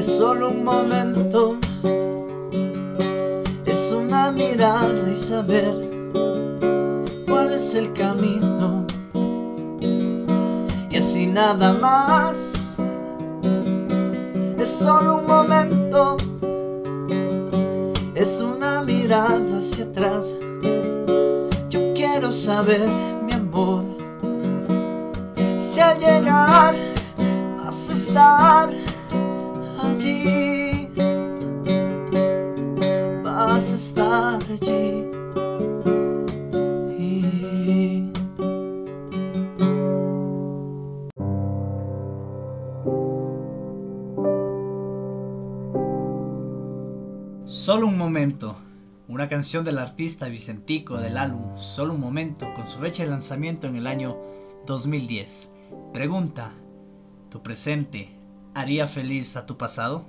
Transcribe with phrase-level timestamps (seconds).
[0.00, 1.58] es solo un momento,
[3.66, 5.74] es una mirada y saber
[7.28, 8.86] cuál es el camino.
[10.88, 12.74] Y así nada más,
[14.58, 16.16] es solo un momento,
[18.14, 20.34] es una mirada hacia atrás.
[21.68, 22.88] Yo quiero saber,
[23.26, 23.84] mi amor,
[25.58, 26.74] si al llegar
[27.58, 28.89] vas a estar
[47.50, 48.54] Solo un momento.
[49.08, 53.66] Una canción del artista Vicentico del álbum Solo un momento con su fecha de lanzamiento
[53.66, 54.16] en el año
[54.66, 55.52] 2010.
[55.92, 56.52] Pregunta,
[57.28, 58.16] ¿tu presente
[58.54, 60.04] haría feliz a tu pasado?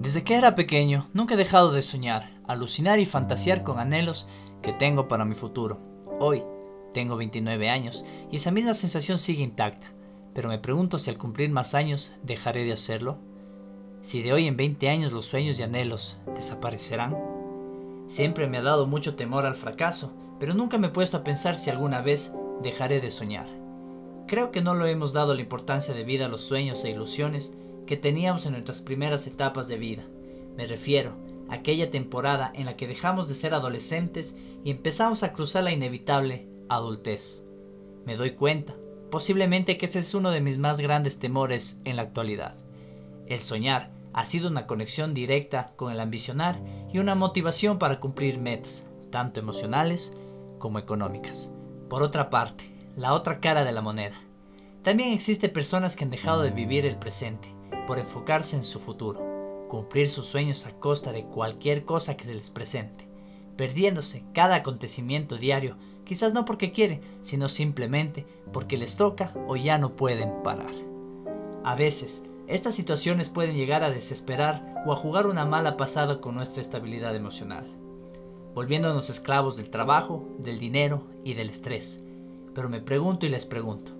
[0.00, 4.26] Desde que era pequeño, nunca he dejado de soñar, alucinar y fantasear con anhelos
[4.62, 5.78] que tengo para mi futuro.
[6.18, 6.42] Hoy
[6.92, 9.92] tengo 29 años y esa misma sensación sigue intacta,
[10.34, 13.18] pero me pregunto si al cumplir más años dejaré de hacerlo.
[14.02, 17.16] Si de hoy en 20 años los sueños y anhelos desaparecerán.
[18.08, 21.58] Siempre me ha dado mucho temor al fracaso, pero nunca me he puesto a pensar
[21.58, 23.46] si alguna vez dejaré de soñar.
[24.26, 27.54] Creo que no lo hemos dado la importancia de vida a los sueños e ilusiones
[27.86, 30.04] que teníamos en nuestras primeras etapas de vida.
[30.56, 31.12] Me refiero
[31.48, 35.72] a aquella temporada en la que dejamos de ser adolescentes y empezamos a cruzar la
[35.72, 37.44] inevitable adultez.
[38.06, 38.74] Me doy cuenta,
[39.10, 42.54] posiblemente que ese es uno de mis más grandes temores en la actualidad.
[43.26, 46.58] El soñar ha sido una conexión directa con el ambicionar
[46.92, 50.14] y una motivación para cumplir metas, tanto emocionales
[50.58, 51.52] como económicas.
[51.88, 54.16] Por otra parte, la otra cara de la moneda.
[54.82, 57.54] También existe personas que han dejado de vivir el presente
[57.86, 59.20] por enfocarse en su futuro,
[59.68, 63.06] cumplir sus sueños a costa de cualquier cosa que se les presente,
[63.56, 65.76] perdiéndose cada acontecimiento diario,
[66.10, 70.72] quizás no porque quieren, sino simplemente porque les toca o ya no pueden parar.
[71.62, 76.34] A veces, estas situaciones pueden llegar a desesperar o a jugar una mala pasada con
[76.34, 77.64] nuestra estabilidad emocional,
[78.56, 82.02] volviéndonos esclavos del trabajo, del dinero y del estrés.
[82.56, 83.92] Pero me pregunto y les pregunto,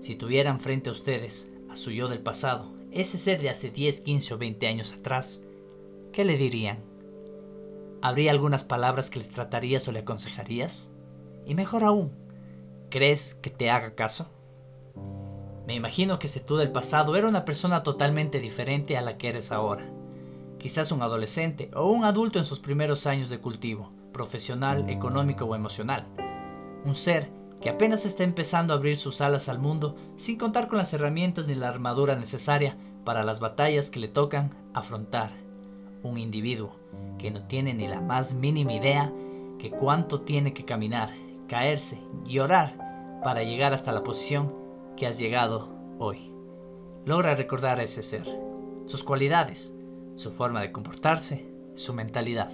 [0.00, 4.02] si tuvieran frente a ustedes a su yo del pasado, ese ser de hace 10,
[4.02, 5.42] 15 o 20 años atrás,
[6.12, 6.80] ¿qué le dirían?
[8.02, 10.92] ¿Habría algunas palabras que les tratarías o le aconsejarías?
[11.48, 12.12] Y mejor aún,
[12.90, 14.28] ¿crees que te haga caso?
[15.66, 19.30] Me imagino que ese tú del pasado era una persona totalmente diferente a la que
[19.30, 19.90] eres ahora.
[20.58, 25.54] Quizás un adolescente o un adulto en sus primeros años de cultivo, profesional, económico o
[25.54, 26.06] emocional.
[26.84, 27.30] Un ser
[27.62, 31.46] que apenas está empezando a abrir sus alas al mundo sin contar con las herramientas
[31.46, 32.76] ni la armadura necesaria
[33.06, 35.30] para las batallas que le tocan afrontar.
[36.02, 36.76] Un individuo
[37.16, 39.10] que no tiene ni la más mínima idea
[39.58, 41.10] que cuánto tiene que caminar,
[41.48, 44.54] caerse y orar para llegar hasta la posición
[44.96, 46.30] que has llegado hoy.
[47.04, 48.28] Logra recordar a ese ser,
[48.84, 49.74] sus cualidades,
[50.14, 52.52] su forma de comportarse, su mentalidad.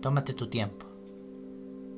[0.00, 0.86] Tómate tu tiempo.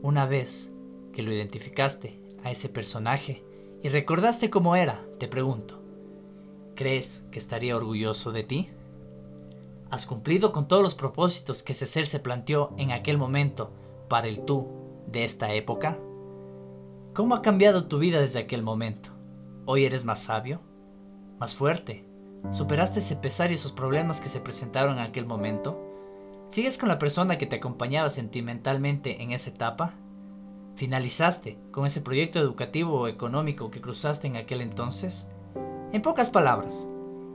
[0.03, 0.72] Una vez
[1.12, 3.42] que lo identificaste a ese personaje
[3.82, 5.80] y recordaste cómo era, te pregunto,
[6.74, 8.69] ¿crees que estaría orgulloso de ti?
[9.91, 13.70] ¿Has cumplido con todos los propósitos que ese ser se planteó en aquel momento
[14.08, 14.84] para el tú
[15.14, 15.97] de esta época?
[17.14, 19.10] ¿Cómo ha cambiado tu vida desde aquel momento?
[19.64, 20.60] ¿Hoy eres más sabio?
[21.38, 22.04] ¿Más fuerte?
[22.50, 25.80] ¿Superaste ese pesar y esos problemas que se presentaron en aquel momento?
[26.48, 29.94] ¿Sigues con la persona que te acompañaba sentimentalmente en esa etapa?
[30.74, 35.28] ¿Finalizaste con ese proyecto educativo o económico que cruzaste en aquel entonces?
[35.92, 36.89] En pocas palabras,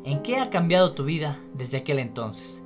[0.04, 2.62] ¿en qué ha cambiado tu vida desde aquel entonces?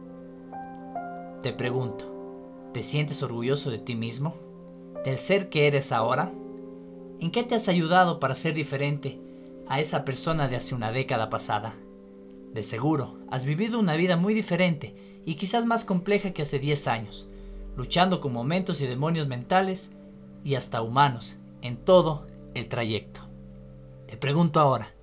[1.44, 4.43] Te pregunto, ¿te sientes orgulloso de ti mismo?
[5.04, 6.32] ¿Del ser que eres ahora?
[7.20, 9.20] ¿En qué te has ayudado para ser diferente
[9.68, 11.76] a esa persona de hace una década pasada?
[12.54, 14.96] De seguro, has vivido una vida muy diferente
[15.26, 17.28] y quizás más compleja que hace 10 años,
[17.76, 19.94] luchando con momentos y demonios mentales
[20.46, 23.28] y hasta humanos en todo el trayecto.
[24.08, 24.94] Te pregunto ahora,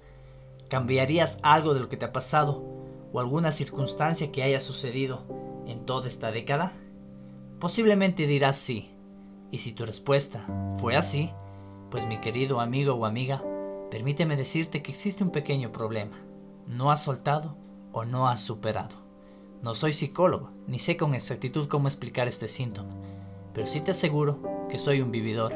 [0.69, 2.65] ¿cambiarías algo de lo que te ha pasado
[3.13, 5.25] o alguna circunstancia que haya sucedido
[5.67, 6.73] en toda esta década?
[7.59, 8.91] Posiblemente dirás sí,
[9.51, 11.31] y si tu respuesta fue así,
[11.91, 13.43] pues mi querido amigo o amiga,
[13.91, 16.17] permíteme decirte que existe un pequeño problema.
[16.67, 17.57] No has soltado
[17.93, 18.97] o no has superado.
[19.63, 22.95] No soy psicólogo, ni sé con exactitud cómo explicar este síntoma,
[23.53, 24.39] pero sí te aseguro
[24.71, 25.55] que soy un vividor,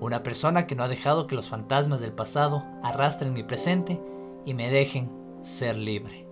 [0.00, 4.00] una persona que no ha dejado que los fantasmas del pasado arrastren mi presente
[4.44, 5.10] y me dejen
[5.42, 6.26] ser libre.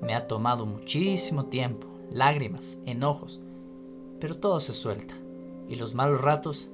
[0.00, 3.40] Me ha tomado muchísimo tiempo, lágrimas, enojos,
[4.20, 5.21] pero todo se suelta
[5.72, 6.70] y los malos ratos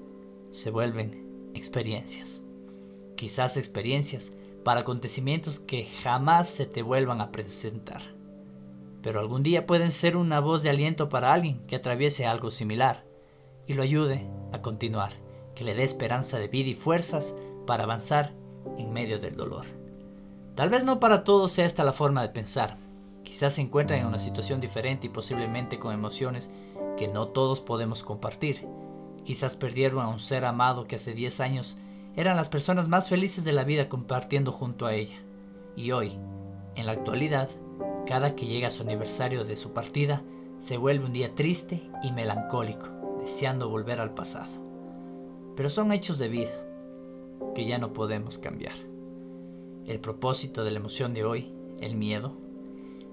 [0.50, 2.42] se vuelven experiencias.
[3.14, 4.32] Quizás experiencias
[4.64, 8.02] para acontecimientos que jamás se te vuelvan a presentar.
[9.00, 13.04] Pero algún día pueden ser una voz de aliento para alguien que atraviese algo similar
[13.68, 15.12] y lo ayude a continuar,
[15.54, 17.36] que le dé esperanza de vida y fuerzas
[17.68, 18.32] para avanzar
[18.78, 19.64] en medio del dolor.
[20.56, 22.78] Tal vez no para todos sea esta la forma de pensar.
[23.22, 26.50] Quizás se encuentran en una situación diferente y posiblemente con emociones
[26.96, 28.66] que no todos podemos compartir.
[29.28, 31.76] Quizás perdieron a un ser amado que hace 10 años
[32.16, 35.18] eran las personas más felices de la vida compartiendo junto a ella.
[35.76, 36.14] Y hoy,
[36.76, 37.50] en la actualidad,
[38.06, 40.22] cada que llega su aniversario de su partida,
[40.60, 42.88] se vuelve un día triste y melancólico,
[43.20, 44.48] deseando volver al pasado.
[45.56, 46.64] Pero son hechos de vida
[47.54, 48.76] que ya no podemos cambiar.
[49.84, 51.52] El propósito de la emoción de hoy,
[51.82, 52.32] el miedo,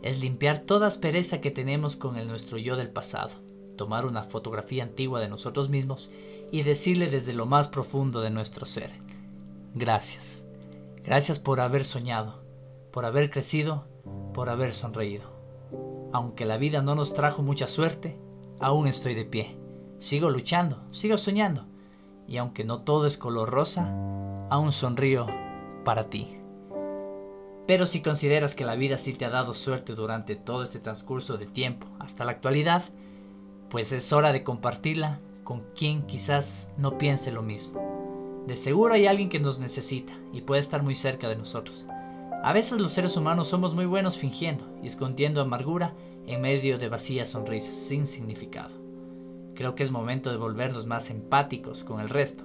[0.01, 3.31] es limpiar toda aspereza que tenemos con el nuestro yo del pasado,
[3.75, 6.10] tomar una fotografía antigua de nosotros mismos
[6.51, 8.92] y decirle desde lo más profundo de nuestro ser,
[9.74, 10.44] gracias.
[11.04, 12.42] Gracias por haber soñado,
[12.92, 13.86] por haber crecido,
[14.33, 15.36] por haber sonreído.
[16.12, 18.18] Aunque la vida no nos trajo mucha suerte,
[18.60, 19.57] aún estoy de pie.
[20.00, 21.66] Sigo luchando, sigo soñando.
[22.27, 23.92] Y aunque no todo es color rosa,
[24.50, 25.27] aún sonrío
[25.83, 26.39] para ti.
[27.68, 31.38] Pero si consideras que la vida sí te ha dado suerte durante todo este transcurso
[31.38, 32.83] de tiempo hasta la actualidad,
[33.69, 38.44] pues es hora de compartirla con quien quizás no piense lo mismo.
[38.47, 41.85] De seguro hay alguien que nos necesita y puede estar muy cerca de nosotros.
[42.44, 45.94] A veces los seres humanos somos muy buenos fingiendo y escondiendo amargura
[46.27, 48.75] en medio de vacías sonrisas sin significado.
[49.56, 52.44] Creo que es momento de volvernos más empáticos con el resto,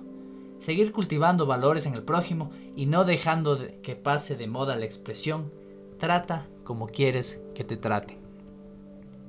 [0.58, 5.52] seguir cultivando valores en el prójimo y no dejando que pase de moda la expresión
[5.98, 8.18] trata como quieres que te traten.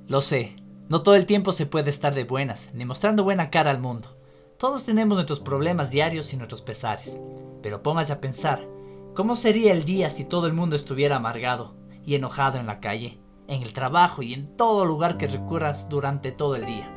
[0.08, 0.56] Lo sé,
[0.92, 4.10] no todo el tiempo se puede estar de buenas, ni mostrando buena cara al mundo.
[4.58, 7.18] Todos tenemos nuestros problemas diarios y nuestros pesares.
[7.64, 8.68] Pero póngase a pensar,
[9.14, 13.22] ¿cómo sería el día si todo el mundo estuviera amargado y enojado en la calle,
[13.48, 16.94] en el trabajo y en todo lugar que recurras durante todo el día?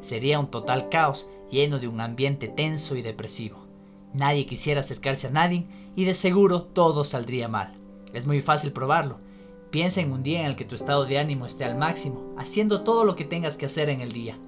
[0.00, 3.64] Sería un total caos lleno de un ambiente tenso y depresivo.
[4.12, 7.74] Nadie quisiera acercarse a nadie y de seguro todo saldría mal.
[8.12, 9.20] Es muy fácil probarlo.
[9.70, 12.82] Piensa en un día en el que tu estado de ánimo esté al máximo, haciendo
[12.82, 14.38] todo lo que tengas que hacer en el día.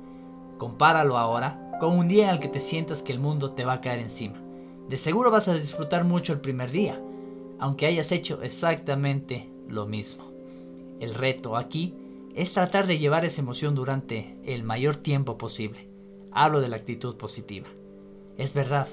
[0.58, 3.74] Compáralo ahora con un día en el que te sientas que el mundo te va
[3.74, 4.40] a caer encima.
[4.88, 7.00] De seguro vas a disfrutar mucho el primer día,
[7.58, 10.24] aunque hayas hecho exactamente lo mismo.
[11.00, 11.94] El reto aquí
[12.34, 15.88] es tratar de llevar esa emoción durante el mayor tiempo posible.
[16.32, 17.68] Hablo de la actitud positiva.
[18.36, 18.88] Es verdad,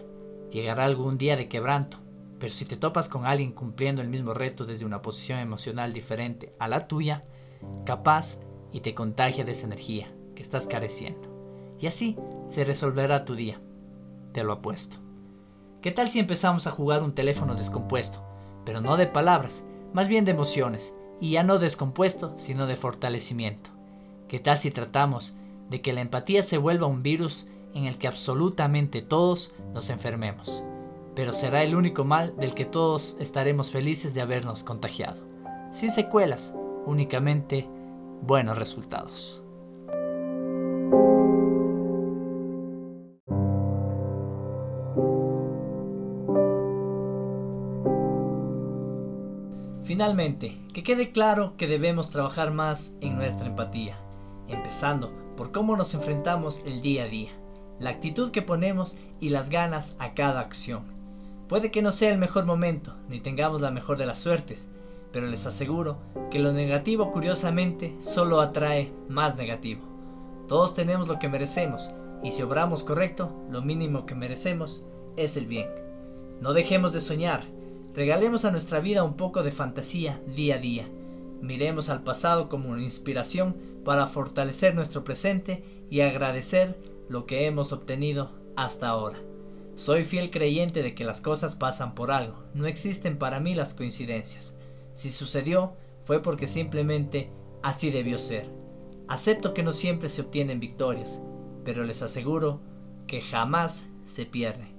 [0.51, 1.97] llegará algún día de quebranto,
[2.45, 6.53] pero si te topas con alguien cumpliendo el mismo reto desde una posición emocional diferente
[6.59, 7.23] a la tuya,
[7.87, 8.39] capaz
[8.71, 11.75] y te contagia de esa energía que estás careciendo.
[11.79, 12.15] Y así
[12.47, 13.59] se resolverá tu día.
[14.31, 14.97] Te lo apuesto.
[15.81, 18.23] ¿Qué tal si empezamos a jugar un teléfono descompuesto?
[18.63, 20.95] Pero no de palabras, más bien de emociones.
[21.19, 23.71] Y ya no descompuesto, sino de fortalecimiento.
[24.27, 25.33] ¿Qué tal si tratamos
[25.71, 30.63] de que la empatía se vuelva un virus en el que absolutamente todos nos enfermemos?
[31.15, 35.23] Pero será el único mal del que todos estaremos felices de habernos contagiado.
[35.71, 36.53] Sin secuelas,
[36.85, 37.67] únicamente
[38.21, 39.41] buenos resultados.
[49.83, 53.95] Finalmente, que quede claro que debemos trabajar más en nuestra empatía,
[54.47, 57.29] empezando por cómo nos enfrentamos el día a día,
[57.79, 60.94] la actitud que ponemos y las ganas a cada acción.
[61.47, 64.67] Puede que no sea el mejor momento, ni tengamos la mejor de las suertes,
[65.11, 65.97] pero les aseguro
[66.31, 69.81] que lo negativo curiosamente solo atrae más negativo.
[70.47, 71.91] Todos tenemos lo que merecemos,
[72.23, 74.85] y si obramos correcto, lo mínimo que merecemos
[75.17, 75.67] es el bien.
[76.41, 77.43] No dejemos de soñar,
[77.93, 80.87] regalemos a nuestra vida un poco de fantasía día a día.
[81.41, 86.75] Miremos al pasado como una inspiración para fortalecer nuestro presente y agradecer
[87.07, 89.19] lo que hemos obtenido hasta ahora.
[89.75, 93.73] Soy fiel creyente de que las cosas pasan por algo, no existen para mí las
[93.73, 94.55] coincidencias.
[94.93, 97.29] Si sucedió, fue porque simplemente
[97.61, 98.49] así debió ser.
[99.07, 101.21] Acepto que no siempre se obtienen victorias,
[101.65, 102.61] pero les aseguro
[103.05, 104.73] que jamás se pierde.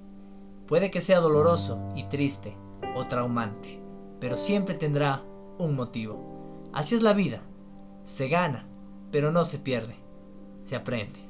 [0.67, 2.57] Puede que sea doloroso y triste
[2.95, 3.79] o traumante,
[4.19, 5.23] pero siempre tendrá
[5.59, 6.69] un motivo.
[6.73, 7.41] Así es la vida.
[8.03, 8.67] Se gana,
[9.11, 9.95] pero no se pierde.
[10.63, 11.26] Se aprende.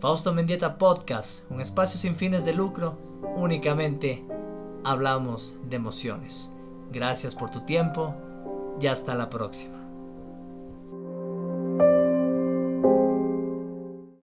[0.00, 2.96] Fausto Mendieta Podcast, un espacio sin fines de lucro,
[3.36, 4.24] únicamente
[4.82, 6.50] hablamos de emociones.
[6.90, 8.14] Gracias por tu tiempo
[8.80, 9.79] y hasta la próxima.